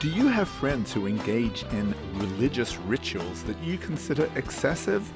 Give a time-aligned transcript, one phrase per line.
[0.00, 5.10] Do you have friends who engage in religious rituals that you consider excessive?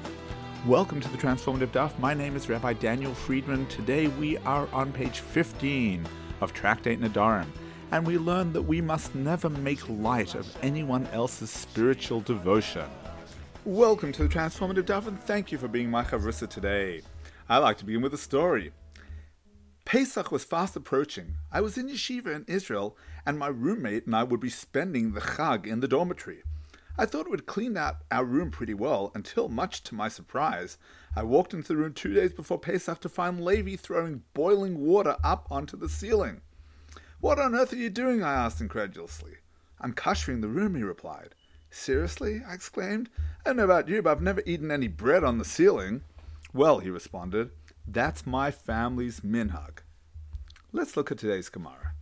[0.65, 1.97] Welcome to the Transformative Daf.
[1.99, 3.65] My name is Rabbi Daniel Friedman.
[3.67, 6.05] Today we are on page 15
[6.41, 7.47] of Tractate Nedarim,
[7.91, 12.89] and we learn that we must never make light of anyone else's spiritual devotion.
[13.63, 17.03] Welcome to the Transformative Daf, and thank you for being my chavrusa today.
[17.47, 18.73] I like to begin with a story.
[19.93, 21.35] Pesach was fast approaching.
[21.51, 22.97] I was in yeshiva in Israel,
[23.27, 26.41] and my roommate and I would be spending the Chag in the dormitory.
[26.97, 30.79] I thought it would clean out our room pretty well until, much to my surprise,
[31.15, 35.15] I walked into the room two days before Pesach to find Levi throwing boiling water
[35.23, 36.41] up onto the ceiling.
[37.19, 38.23] What on earth are you doing?
[38.23, 39.33] I asked incredulously.
[39.79, 41.35] I'm kashering the room, he replied.
[41.69, 42.41] Seriously?
[42.47, 43.09] I exclaimed.
[43.45, 46.01] I don't know about you, but I've never eaten any bread on the ceiling.
[46.51, 47.51] Well, he responded,
[47.87, 49.82] that's my family's minhag.
[50.75, 51.93] Let's look at today's Gemara.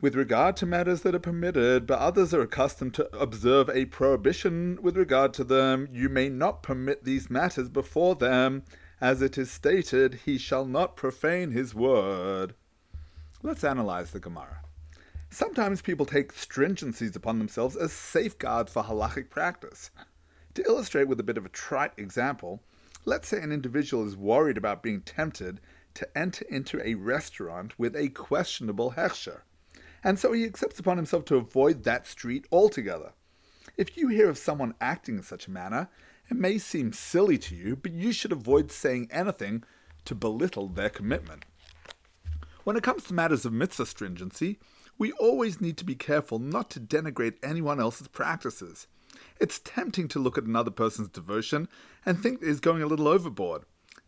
[0.00, 4.76] With regard to matters that are permitted, but others are accustomed to observe a prohibition
[4.82, 8.64] with regard to them, you may not permit these matters before them.
[9.00, 12.56] As it is stated, he shall not profane his word.
[13.40, 14.62] Let's analyze the Gemara.
[15.30, 19.92] Sometimes people take stringencies upon themselves as safeguards for halachic practice.
[20.54, 22.64] To illustrate with a bit of a trite example,
[23.06, 25.60] Let's say an individual is worried about being tempted
[25.94, 29.42] to enter into a restaurant with a questionable hechsher,
[30.02, 33.12] and so he accepts upon himself to avoid that street altogether.
[33.76, 35.88] If you hear of someone acting in such a manner,
[36.30, 39.64] it may seem silly to you, but you should avoid saying anything
[40.04, 41.44] to belittle their commitment.
[42.64, 44.58] When it comes to matters of mitzvah stringency,
[44.96, 48.86] we always need to be careful not to denigrate anyone else's practices.
[49.40, 51.68] It's tempting to look at another person's devotion
[52.06, 53.64] and think he's going a little overboard.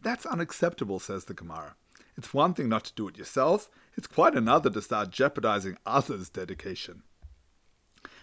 [0.06, 1.74] That's unacceptable, says the Gemara.
[2.16, 6.28] It's one thing not to do it yourself, it's quite another to start jeopardizing others'
[6.28, 7.02] dedication.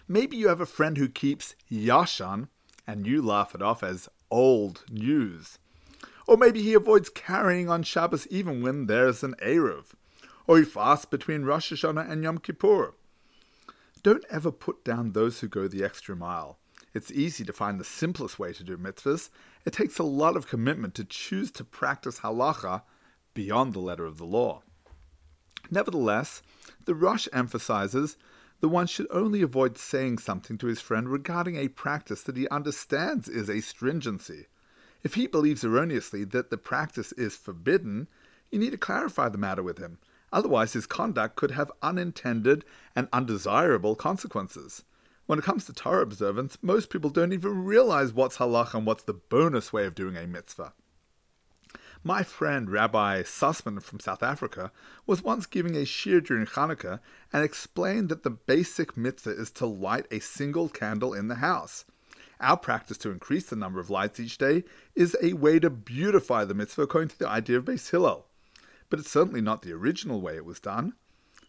[0.08, 2.48] Maybe you have a friend who keeps Yashan
[2.86, 5.58] and you laugh it off as old news.
[6.26, 9.88] Or maybe he avoids carrying on Shabbos even when there's an Eruv.
[10.46, 12.94] Or he fasts between Rosh Hashanah and Yom Kippur.
[14.02, 16.56] Don't ever put down those who go the extra mile.
[16.94, 19.28] It's easy to find the simplest way to do mitzvahs.
[19.66, 22.82] It takes a lot of commitment to choose to practice halacha
[23.34, 24.62] beyond the letter of the law.
[25.70, 26.40] Nevertheless,
[26.84, 28.16] the Rosh emphasizes
[28.60, 32.48] that one should only avoid saying something to his friend regarding a practice that he
[32.48, 34.46] understands is a stringency.
[35.02, 38.08] If he believes erroneously that the practice is forbidden,
[38.50, 39.98] you need to clarify the matter with him.
[40.32, 44.84] Otherwise, his conduct could have unintended and undesirable consequences.
[45.26, 49.04] When it comes to Torah observance, most people don't even realize what's halach and what's
[49.04, 50.74] the bonus way of doing a mitzvah.
[52.02, 54.70] My friend Rabbi Sussman from South Africa
[55.06, 57.00] was once giving a shiur during Hanukkah
[57.32, 61.86] and explained that the basic mitzvah is to light a single candle in the house.
[62.40, 64.64] Our practice to increase the number of lights each day
[64.94, 68.26] is a way to beautify the mitzvah according to the idea of Beis Hillel.
[68.90, 70.92] But it's certainly not the original way it was done.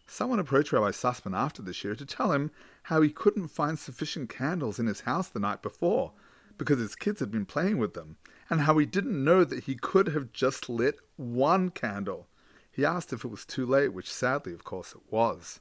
[0.08, 2.52] Someone approached Rabbi Sussman after the shiur to tell him
[2.84, 6.14] how he couldn't find sufficient candles in his house the night before
[6.58, 8.18] because his kids had been playing with them,
[8.50, 12.28] and how he didn't know that he could have just lit one candle.
[12.72, 15.60] He asked if it was too late, which sadly, of course, it was.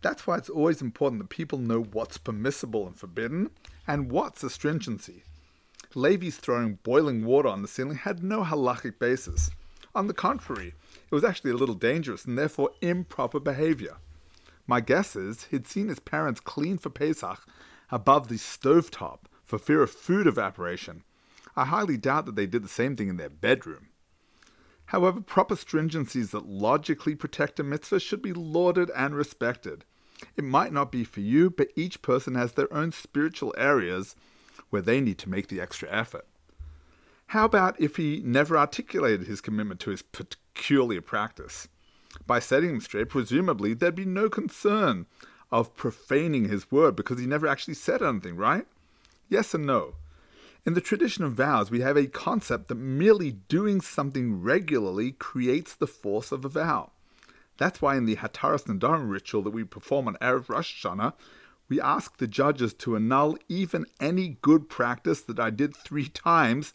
[0.00, 3.50] That's why it's always important that people know what's permissible and forbidden,
[3.86, 5.24] and what's astringency.
[5.94, 9.50] Levi's throwing boiling water on the ceiling had no halachic basis.
[9.94, 10.74] On the contrary,
[11.10, 13.96] it was actually a little dangerous and therefore improper behavior.
[14.66, 17.46] My guess is he'd seen his parents clean for Pesach
[17.90, 21.02] above the stovetop for fear of food evaporation.
[21.56, 23.88] I highly doubt that they did the same thing in their bedroom.
[24.86, 29.84] However, proper stringencies that logically protect a mitzvah should be lauded and respected.
[30.36, 34.16] It might not be for you, but each person has their own spiritual areas
[34.70, 36.26] where they need to make the extra effort.
[37.28, 40.02] How about if he never articulated his commitment to his
[40.58, 41.68] peculiar practice?
[42.26, 45.06] By setting him straight, presumably there'd be no concern
[45.50, 48.66] of profaning his word because he never actually said anything, right?
[49.28, 49.94] Yes and no.
[50.66, 55.74] In the tradition of vows, we have a concept that merely doing something regularly creates
[55.74, 56.90] the force of a vow.
[57.56, 61.14] That's why in the Hataras Nedarim ritual that we perform on Erev Rosh Hashanah,
[61.68, 66.74] we ask the judges to annul even any good practice that I did three times,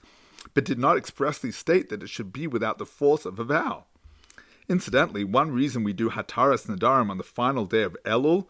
[0.54, 3.86] but did not expressly state that it should be without the force of a vow.
[4.69, 8.48] Incidentally, one reason we do Hataras Nedarim on the final day of Elul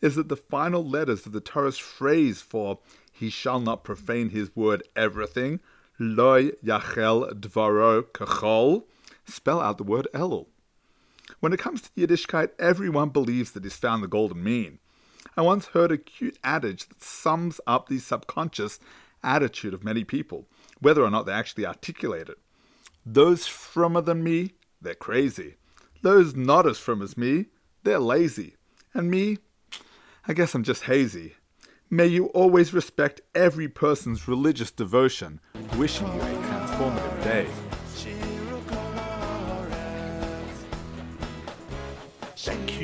[0.00, 2.78] is that the final letters of the Torah's phrase for
[3.12, 5.60] he shall not profane his word everything,
[5.98, 8.84] loy yachel dvaro kachol,
[9.24, 10.46] spell out the word Elul.
[11.40, 14.78] When it comes to Yiddishkeit, everyone believes that he's found the golden mean.
[15.36, 18.78] I once heard a cute adage that sums up the subconscious
[19.22, 20.46] attitude of many people,
[20.80, 22.38] whether or not they actually articulate it.
[23.04, 25.54] Those frummer than me, they're crazy.
[26.02, 27.46] Those not as frum as me,
[27.82, 28.56] they're lazy.
[28.94, 29.38] And me,
[30.26, 31.34] I guess I'm just hazy.
[31.88, 35.40] May you always respect every person's religious devotion.
[35.76, 37.65] Wishing you a transformative day.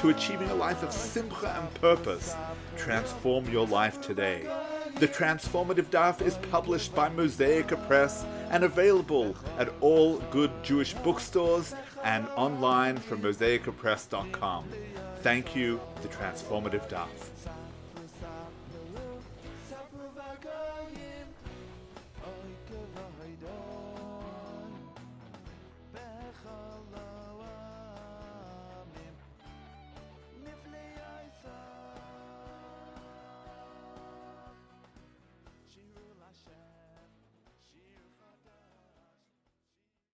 [0.00, 2.34] to achieving a life of simcha and purpose.
[2.78, 4.46] Transform your life today.
[4.98, 11.74] The Transformative Daf is published by Mosaica Press and available at all good Jewish bookstores
[12.02, 14.64] and online from mosaicapress.com.
[15.18, 17.59] Thank you, The Transformative Daf.